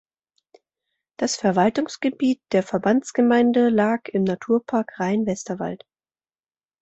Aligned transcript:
Das 1.17 1.35
Verwaltungsgebiet 1.35 2.41
der 2.53 2.63
Verbandsgemeinde 2.63 3.69
lag 3.69 4.07
im 4.07 4.23
Naturpark 4.23 4.99
Rhein-Westerwald. 4.99 5.85